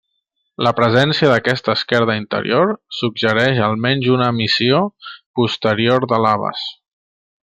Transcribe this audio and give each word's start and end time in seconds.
La 0.67 0.71
presència 0.77 1.27
d'aquesta 1.31 1.73
esquerda 1.79 2.15
interior 2.21 2.73
suggereix 3.01 3.61
almenys 3.67 4.09
una 4.17 4.31
emissió 4.37 4.81
posterior 5.41 6.07
de 6.15 6.21
laves. 6.29 6.65